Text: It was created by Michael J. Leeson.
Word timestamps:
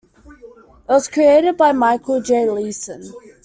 It 0.25 0.65
was 0.89 1.07
created 1.07 1.57
by 1.57 1.73
Michael 1.73 2.23
J. 2.23 2.49
Leeson. 2.49 3.13